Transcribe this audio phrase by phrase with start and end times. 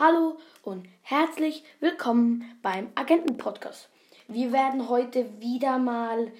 [0.00, 3.88] Hallo und herzlich willkommen beim Agenten-Podcast.
[4.28, 6.30] Wir werden heute wieder mal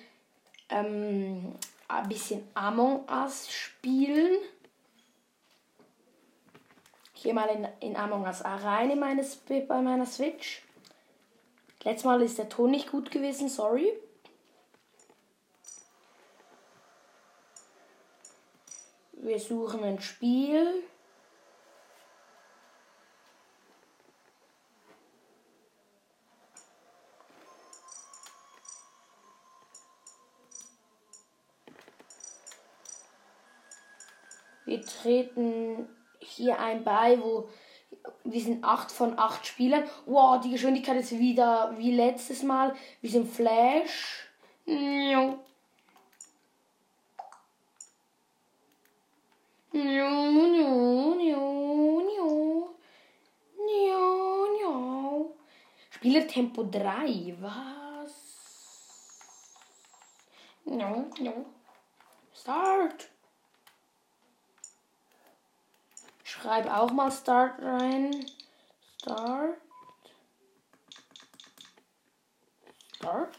[0.68, 1.56] ähm,
[1.88, 4.38] ein bisschen Among Us spielen.
[7.16, 10.62] Ich gehe mal in, in Among Us rein in meine, bei meiner Switch.
[11.82, 13.92] Letztes Mal ist der Ton nicht gut gewesen, sorry.
[19.14, 20.84] Wir suchen ein Spiel.
[34.68, 37.48] Wir treten hier ein bei, wo
[38.24, 39.84] wir sind 8 von 8 Spielern.
[40.04, 42.74] Wow, die Geschwindigkeit ist wieder wie letztes Mal.
[43.00, 44.28] Wir sind Flash.
[55.90, 58.12] Spielertempo 3, was?
[60.66, 61.46] No, no.
[62.34, 63.08] Start.
[66.40, 68.24] Schreib auch mal Start rein.
[69.00, 69.56] Start.
[72.94, 73.36] Start.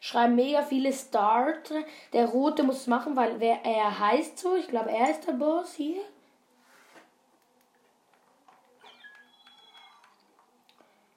[0.00, 1.72] Schreib mega viele Start.
[2.12, 4.56] Der rote muss es machen, weil wer er heißt so.
[4.56, 6.02] Ich glaube, er ist der Boss hier.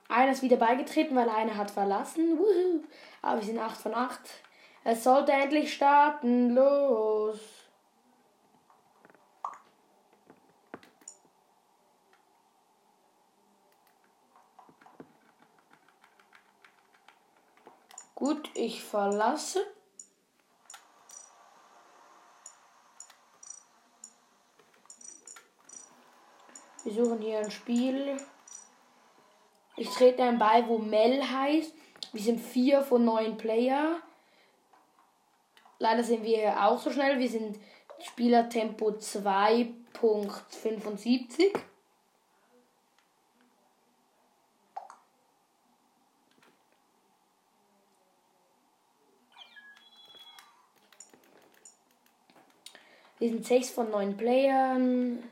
[0.07, 2.39] Einer ist wieder beigetreten, weil einer hat verlassen.
[2.39, 2.83] Woohoo.
[3.21, 4.44] Aber wir sind 8 von 8.
[4.87, 6.51] Es sollte endlich starten.
[6.51, 7.39] Los.
[18.13, 19.65] Gut, ich verlasse.
[26.83, 28.17] Wir suchen hier ein Spiel.
[29.77, 31.73] Ich trete ein bei, wo Mel heißt.
[32.13, 33.99] Wir sind vier von neun Player.
[35.79, 37.19] Leider sind wir auch so schnell.
[37.19, 37.59] Wir sind
[37.99, 41.53] Spielertempo 2.75.
[53.17, 55.23] Wir sind 6 von 9 Playern.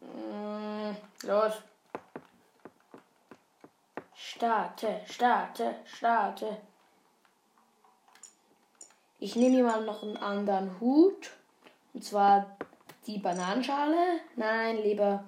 [0.00, 1.54] Mm, los.
[4.14, 6.58] Starte, starte, starte.
[9.20, 11.30] Ich nehme mir mal noch einen anderen Hut.
[11.92, 12.56] Und zwar
[13.06, 14.20] die Bananenschale.
[14.36, 15.24] Nein, lieber.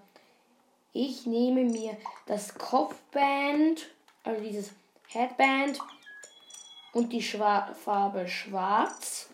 [0.92, 1.96] Ich nehme mir
[2.26, 3.88] das Kopfband,
[4.24, 4.72] also dieses
[5.08, 5.78] Headband
[6.92, 9.28] und die Schwa Farbe schwarz.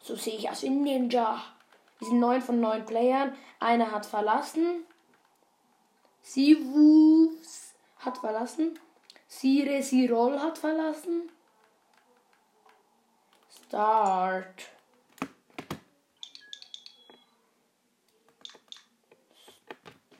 [0.00, 1.42] So sehe ich aus wie ein Ninja.
[1.98, 3.36] Wir sind 9 von 9 Playern.
[3.58, 4.84] Einer hat verlassen.
[6.22, 8.78] Sivus hat verlassen.
[9.28, 11.30] Sire Sirol hat verlassen.
[13.70, 14.68] Start.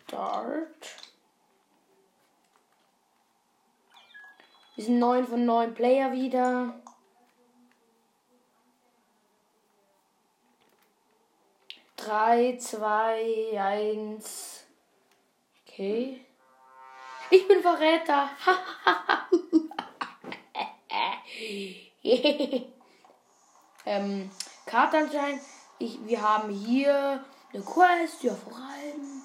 [0.06, 0.68] Start.
[4.76, 6.80] Wir sind 9 von 9 Player wieder.
[11.96, 14.64] Drei, zwei, eins.
[15.66, 16.24] Okay.
[17.30, 18.30] Ich bin Verräter.
[23.86, 24.30] ähm,
[24.66, 25.41] Kartenschein.
[25.78, 29.22] Ich, wir haben hier eine Quest, ja vor allem.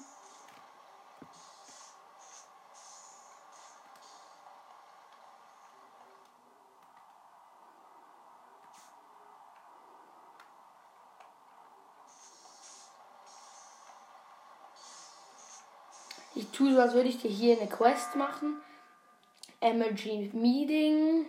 [16.34, 18.60] Ich tue so, als würde ich dir hier eine Quest machen.
[19.60, 21.26] Emergency Meeting.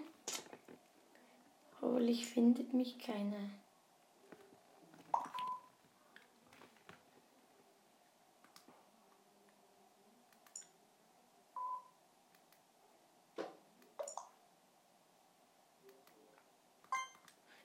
[1.87, 3.49] Hoffentlich findet mich keiner.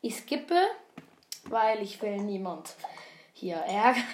[0.01, 0.55] Ich skippe,
[1.45, 2.77] weil ich will niemand
[3.33, 4.05] hier ärgern.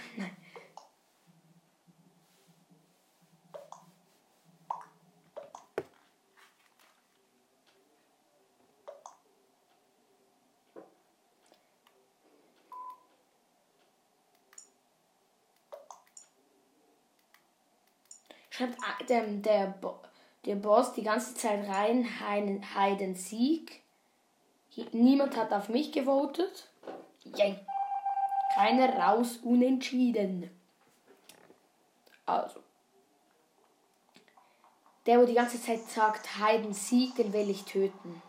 [19.09, 19.75] Der, der,
[20.45, 22.07] der Boss die ganze Zeit rein,
[22.75, 23.83] Heiden Sieg.
[24.93, 26.69] Niemand hat auf mich gewotet.
[27.25, 27.59] Yay.
[28.55, 30.51] Keiner raus, unentschieden.
[32.27, 32.61] Also.
[35.07, 38.23] Der, wo die ganze Zeit sagt, Heiden Sieg, den will ich töten.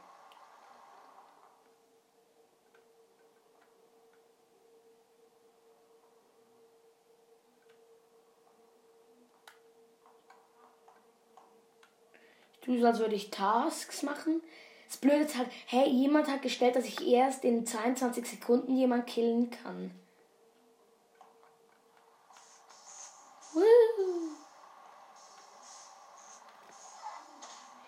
[12.78, 14.42] So, als würde ich Tasks machen.
[14.88, 19.08] Das Blöde ist halt, hey, jemand hat gestellt, dass ich erst in 22 Sekunden jemand
[19.08, 19.92] killen kann.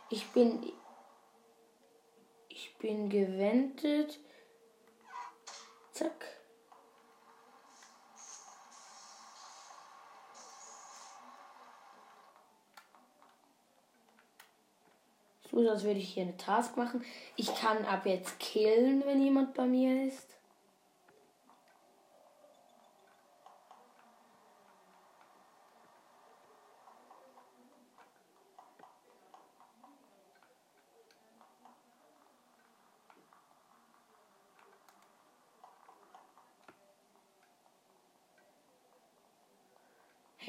[0.09, 0.73] Ich bin.
[2.49, 4.19] Ich bin gewendet.
[5.93, 6.40] Zack.
[15.51, 17.03] So, als würde ich hier eine Task machen.
[17.35, 20.37] Ich kann ab jetzt killen, wenn jemand bei mir ist.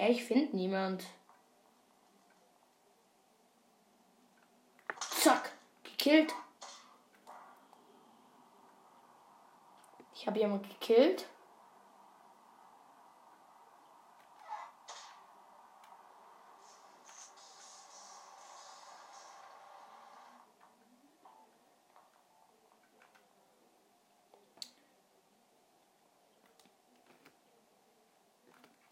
[0.02, 1.04] Hä, ich finde niemand.
[5.22, 5.52] Zack,
[6.02, 6.34] gekillt.
[10.14, 11.28] Ich habe jemanden gekillt.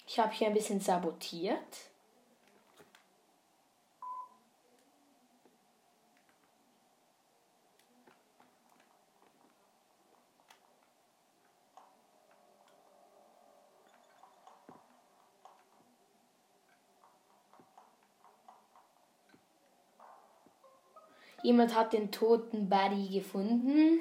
[0.07, 1.91] Ich habe hier ein bisschen sabotiert.
[21.43, 24.01] Jemand hat den toten Buddy gefunden.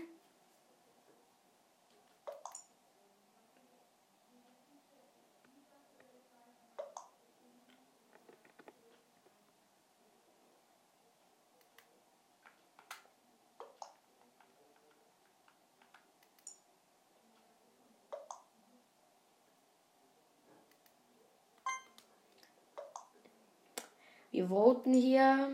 [24.32, 25.50] Wir voten hier.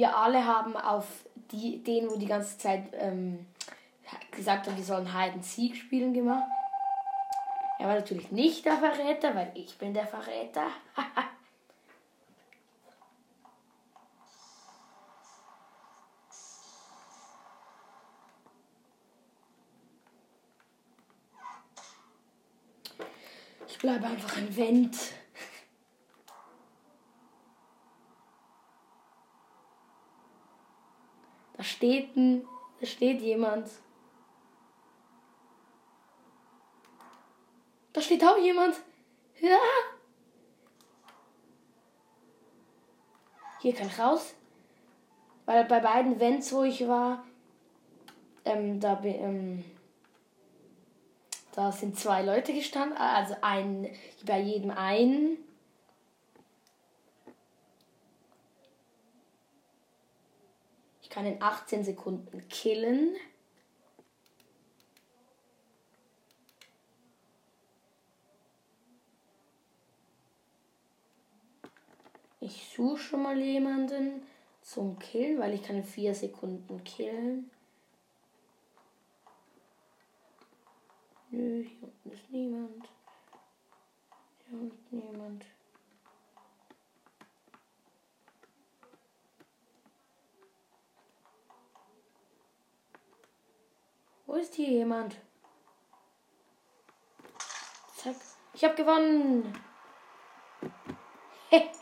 [0.00, 3.44] Wir alle haben auf die, den, wo die ganze Zeit ähm,
[4.30, 6.48] gesagt haben, die sollen Hide Sieg spielen gemacht.
[7.78, 10.68] Er war natürlich nicht der Verräter, weil ich bin der Verräter.
[23.68, 24.96] ich bleibe einfach ein Vent.
[31.60, 32.10] Da steht
[32.82, 33.70] steht jemand.
[37.94, 38.76] Da steht auch jemand.
[39.40, 39.58] Ja.
[43.60, 44.34] Hier kann ich raus.
[45.46, 47.24] Weil bei beiden Vents, wo ich war,
[48.44, 49.64] ähm, da, ähm,
[51.52, 52.96] da sind zwei Leute gestanden.
[52.98, 53.88] Also ein,
[54.26, 55.38] bei jedem einen.
[61.10, 63.16] Ich kann in 18 Sekunden killen.
[72.38, 74.22] Ich suche schon mal jemanden
[74.62, 77.50] zum Killen, weil ich kann in 4 Sekunden killen.
[81.30, 82.88] Nö, hier unten ist niemand.
[84.46, 85.44] Hier unten niemand.
[94.30, 95.16] Wo ist hier jemand?
[97.96, 98.14] Zack.
[98.54, 99.60] Ich habe gewonnen.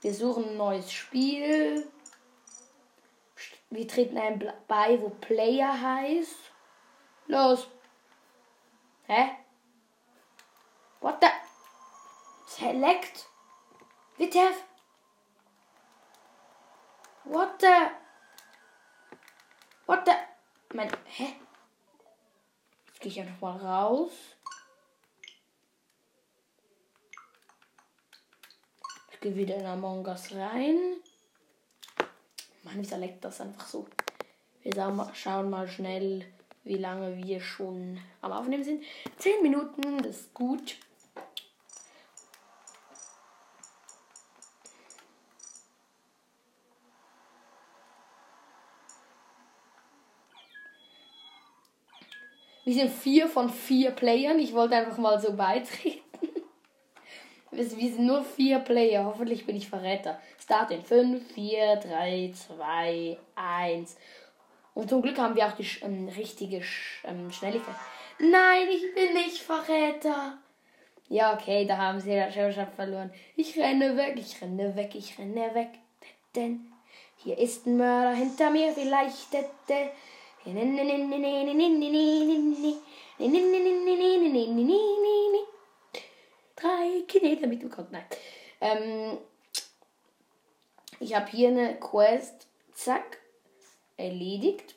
[0.00, 1.88] Wir suchen ein neues Spiel.
[3.70, 6.50] Wir treten ein bei, wo Player heißt.
[7.28, 7.68] Los.
[9.06, 9.36] Hä?
[11.00, 11.28] What the?
[12.48, 13.28] Select?
[14.16, 14.50] Bitte?
[17.22, 18.07] What the?
[19.88, 20.12] What the?
[20.76, 20.90] Mein.
[21.06, 21.32] Hä?
[22.88, 24.12] Jetzt gehe ich einfach mal raus.
[29.10, 30.98] Ich gehe wieder in Among Us rein.
[32.64, 33.88] Mann, wieso leckt das einfach so?
[34.62, 34.74] Wir
[35.14, 36.26] schauen mal schnell,
[36.64, 38.84] wie lange wir schon am Aufnehmen sind.
[39.16, 40.76] Zehn Minuten, das ist gut.
[52.68, 54.38] Wir sind vier von vier Playern.
[54.38, 56.02] Ich wollte einfach mal so beitreten.
[57.50, 59.06] Wir sind nur vier Player.
[59.06, 60.20] Hoffentlich bin ich Verräter.
[60.38, 63.96] Start in 5, 4, 3, 2, 1.
[64.74, 66.60] Und zum Glück haben wir auch die ähm, richtige
[67.04, 67.74] ähm, Schnelligkeit.
[68.18, 70.36] Nein, ich bin nicht Verräter.
[71.08, 73.10] Ja, okay, da haben sie der Schauspieler verloren.
[73.34, 75.70] Ich renne weg, ich renne weg, ich renne weg.
[76.36, 76.70] Denn
[77.16, 79.32] hier ist ein Mörder hinter mir, vielleicht.
[86.56, 87.88] Drei Kinder mitbekommen.
[87.90, 88.04] Nein.
[88.60, 89.18] Ähm,
[91.00, 92.46] ich habe hier eine Quest.
[92.74, 93.18] Zack.
[93.96, 94.74] Erledigt.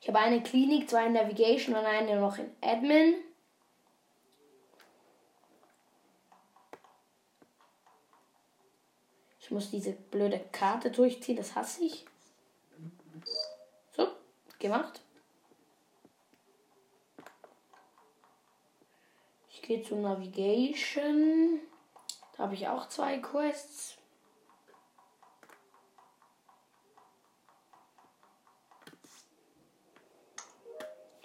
[0.00, 3.14] Ich habe eine Klinik, zwei in Navigation und eine noch in Admin.
[9.40, 12.04] Ich muss diese blöde Karte durchziehen, das hasse ich.
[14.58, 15.02] Gemacht.
[19.50, 21.60] Ich gehe zu Navigation.
[22.36, 23.96] Da habe ich auch zwei Quests.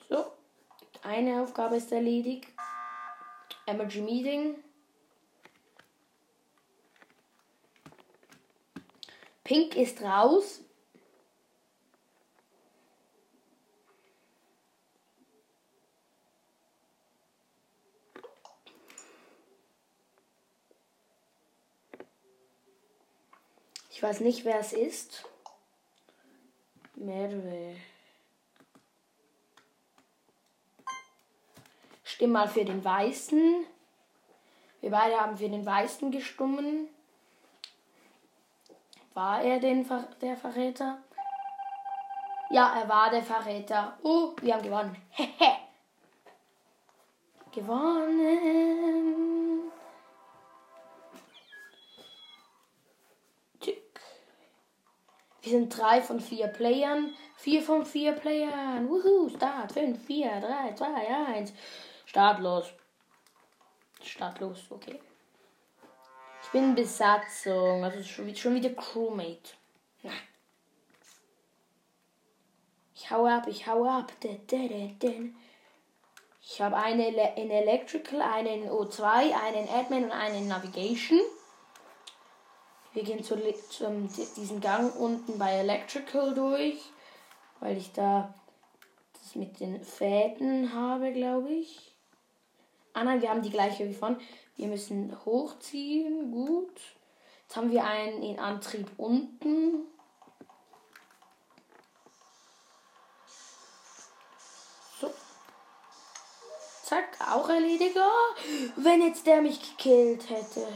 [0.10, 0.26] So,
[1.04, 2.48] eine Aufgabe ist erledigt.
[3.66, 4.64] Emergency Meeting.
[9.44, 10.62] Pink ist raus.
[24.02, 25.30] Ich weiß nicht, wer es ist.
[26.96, 27.76] Merve.
[32.04, 33.64] Stimm mal für den Weißen.
[34.80, 36.90] Wir beide haben für den Weißen gestummen.
[39.14, 39.88] War er denn
[40.20, 40.98] der Verräter?
[42.50, 44.00] Ja, er war der Verräter.
[44.02, 44.96] Oh, wir haben gewonnen.
[47.52, 48.61] Gewonnen.
[55.52, 57.14] Wir sind drei von vier Playern.
[57.36, 58.88] Vier von vier Playern.
[58.88, 59.74] Wuhu, Start.
[59.74, 61.52] Fünf, vier, drei, zwei, eins.
[62.06, 62.68] Start los.
[64.02, 64.98] Start los, okay.
[66.42, 67.84] Ich bin Besatzung.
[67.84, 69.52] Also schon, wieder Crewmate.
[70.04, 70.12] Na.
[72.96, 74.14] Ich hau ab, ich hau ab.
[76.42, 81.20] Ich habe eine in Electrical, einen in O2, einen in Admin und einen in Navigation.
[82.94, 83.38] Wir gehen zu,
[83.70, 86.82] zu diesen Gang unten bei Electrical durch,
[87.60, 88.34] weil ich da
[89.14, 91.94] das mit den Fäden habe, glaube ich.
[92.94, 94.20] Ah nein, wir haben die gleiche wie von.
[94.58, 96.82] Wir müssen hochziehen, gut.
[97.44, 99.86] Jetzt haben wir einen in Antrieb unten.
[105.00, 105.14] So.
[106.84, 107.96] Zack, auch erledigt.
[108.76, 110.68] Wenn jetzt der mich gekillt hätte.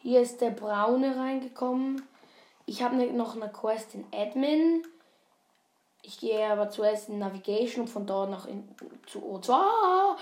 [0.00, 2.06] Hier ist der Braune reingekommen.
[2.66, 4.86] Ich habe noch eine Quest in Admin.
[6.02, 8.68] Ich gehe aber zuerst in Navigation und von dort noch in,
[9.06, 9.52] zu O2.
[9.52, 10.16] Ah,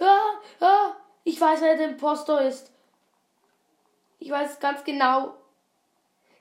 [0.00, 0.20] ah,
[0.60, 2.70] ah, ich weiß, wer der Impostor ist.
[4.18, 5.34] Ich weiß ganz genau.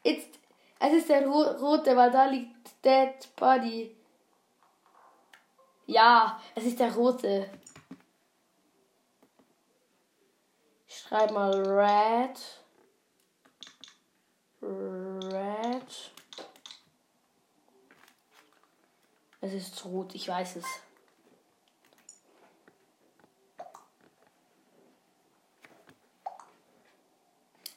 [0.04, 0.40] Jetzt,
[0.80, 3.96] es ist der rote, weil da liegt Dead Body.
[5.86, 7.50] Ja, es ist der rote.
[10.88, 12.61] Ich schreibe mal Red.
[14.62, 16.12] Red.
[19.42, 20.66] Es ist rot, ich weiß es.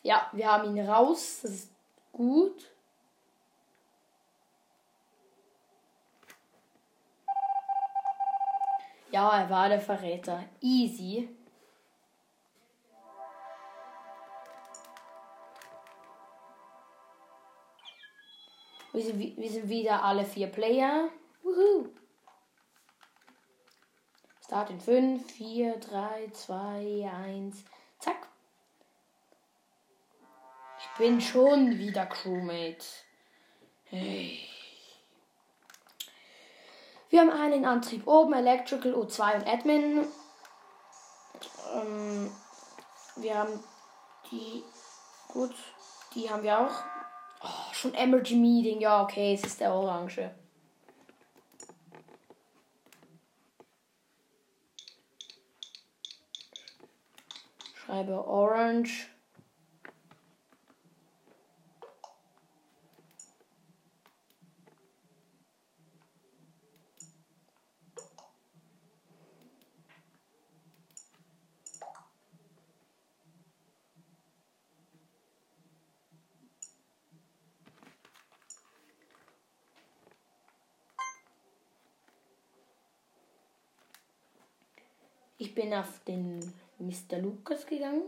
[0.02, 1.40] Ja, wir haben ihn raus.
[1.42, 1.70] Das ist
[2.12, 2.70] gut.
[9.10, 10.44] Ja, er war der Verräter.
[10.60, 11.28] Easy.
[18.94, 21.08] Wir sind, wir sind wieder alle vier Player.
[21.42, 21.88] Woohoo.
[24.44, 27.64] Start in 5, 4, 3, 2, 1.
[27.98, 28.28] Zack.
[30.78, 32.84] Ich bin schon wieder Crewmate.
[33.86, 34.38] Hey.
[37.10, 40.06] Wir haben einen Antrieb oben, Electrical, O2 und Admin.
[41.74, 42.30] Ähm,
[43.16, 43.58] wir haben
[44.30, 44.62] die.
[45.32, 45.54] Gut,
[46.14, 47.03] die haben wir auch.
[47.44, 48.80] Oh, schon Emergy Meeting.
[48.80, 50.30] Ja, okay, es ist der Orange.
[57.74, 59.13] Schreibe Orange.
[85.56, 86.40] Ich bin auf den
[86.80, 87.18] Mr.
[87.18, 88.02] Lukas gegangen.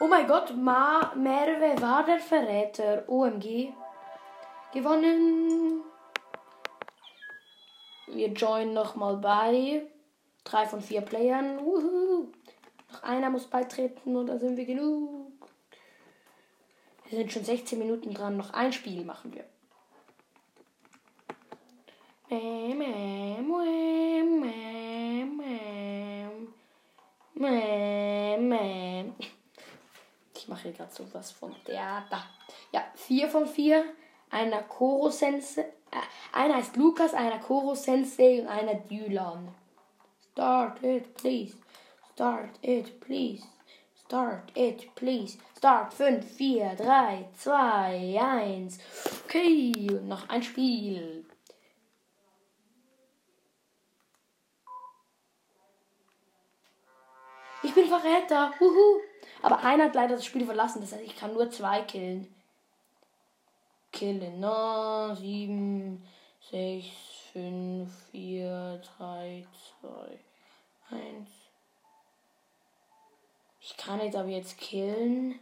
[0.00, 3.06] Oh mein Gott, Ma Merve war der Verräter.
[3.06, 3.74] OMG.
[4.72, 5.82] Gewonnen.
[8.06, 9.82] Wir joinen nochmal bei.
[10.44, 11.58] Drei von vier Playern.
[11.58, 12.28] Woohoo.
[12.90, 15.30] Noch einer muss beitreten und dann sind wir genug.
[17.10, 18.38] Wir sind schon 16 Minuten dran.
[18.38, 19.44] Noch ein Spiel machen wir.
[22.34, 22.74] Ich
[30.72, 32.24] hier gerade sowas von Theater.
[32.72, 33.84] Ja, vier von vier.
[34.30, 35.62] Einer Koro Sensei.
[35.62, 36.00] Äh,
[36.32, 39.54] einer heißt Lukas, einer Koro Sensei und einer Dylan.
[40.32, 41.56] Start it, please.
[42.14, 43.44] Start it, please.
[44.06, 45.38] Start it, please.
[45.56, 48.78] Start 5, 4, 3, 2, 1.
[49.24, 51.26] Okay, noch ein Spiel.
[57.62, 58.52] Ich bin Verräter.
[58.58, 59.11] Huhu.
[59.42, 60.80] Aber einer hat leider das Spiel verlassen.
[60.80, 62.32] Das heißt, ich kann nur zwei killen.
[63.90, 64.40] Killen.
[64.40, 66.02] No, 7,
[66.50, 66.86] 6,
[67.32, 69.46] 5, 4, 3,
[69.80, 71.28] 2, 1.
[73.60, 75.38] Ich kann jetzt aber jetzt killen.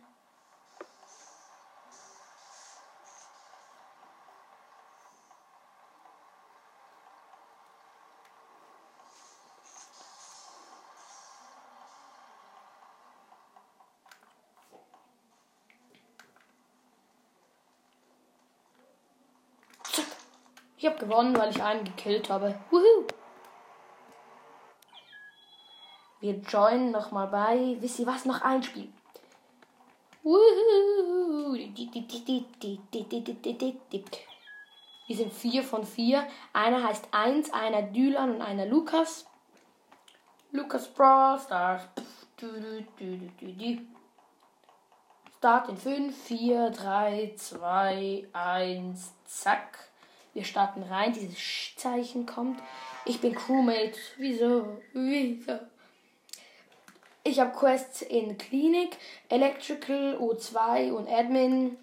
[20.81, 22.55] Ich habe gewonnen, weil ich einen gekillt habe.
[22.71, 23.07] Woohoo!
[26.21, 27.77] Wir joinen nochmal bei.
[27.81, 28.25] Wisst ihr was?
[28.25, 28.93] Noch ein Spiel.
[30.23, 31.55] Woohoo!
[35.07, 36.29] Wir sind vier von vier.
[36.53, 39.27] Einer heißt eins, einer Dylan und einer Lukas.
[40.53, 41.89] Lukas Brawl Stars.
[45.39, 49.90] Start in 5, 4, 3, 2, 1, zack.
[50.33, 52.61] Wir starten rein, dieses Zeichen kommt.
[53.05, 53.99] Ich bin Crewmate.
[54.17, 54.81] Wieso?
[54.93, 55.59] Wieso?
[57.25, 58.97] Ich habe Quests in Klinik,
[59.29, 61.77] Electrical, O2 und Admin.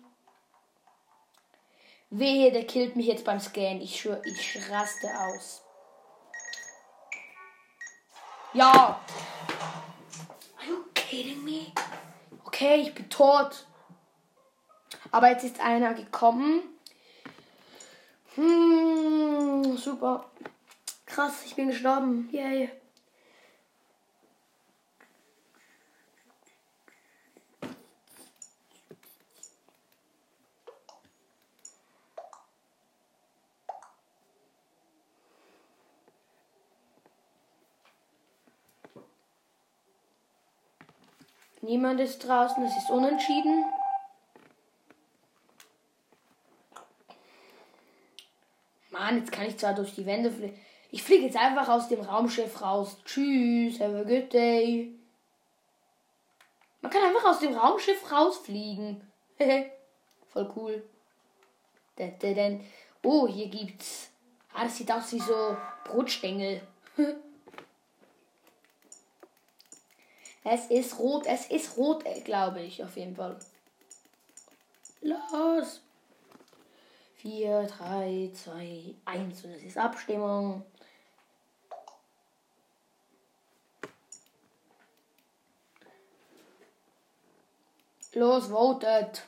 [2.09, 3.81] Wehe, der killt mich jetzt beim Scan.
[3.81, 5.61] Ich schwöre, ich raste aus.
[8.53, 9.01] Ja.
[10.57, 11.71] Are you kidding me?
[12.45, 13.67] Okay, ich bin tot.
[15.11, 16.61] Aber jetzt ist einer gekommen.
[18.37, 20.29] Hm, super.
[21.07, 22.29] Krass, ich bin gestorben.
[22.31, 22.69] Yay.
[41.61, 43.65] Niemand ist draußen, es ist unentschieden.
[49.07, 50.59] Mann, jetzt kann ich zwar durch die Wände fliegen.
[50.91, 52.97] Ich fliege jetzt einfach aus dem Raumschiff raus.
[53.05, 54.91] Tschüss, have a good day.
[56.81, 59.01] Man kann einfach aus dem Raumschiff rausfliegen.
[60.33, 60.83] Voll cool.
[63.01, 64.09] Oh, hier gibt's.
[64.53, 66.61] Ah, das sieht aus wie so Brotstängel.
[70.43, 73.39] es ist rot, es ist rot, äh, glaube ich, auf jeden Fall.
[74.99, 75.81] Los!
[77.17, 80.63] 4, 3, 2, 1 und es ist Abstimmung.
[88.13, 89.23] Los, votet!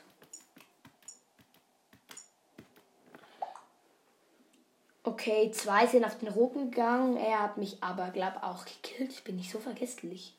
[5.02, 7.16] Okay, zwei sind auf den Rücken gegangen.
[7.16, 9.10] Er hat mich aber, glaub auch gekillt.
[9.10, 10.34] Ich bin nicht so vergesslich.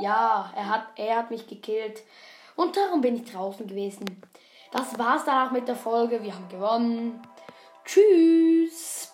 [0.00, 2.02] Ja, er hat, er hat mich gekillt.
[2.56, 4.04] Und darum bin ich draußen gewesen.
[4.72, 6.22] Das war's auch mit der Folge.
[6.22, 7.22] Wir haben gewonnen.
[7.84, 9.11] Tschüss.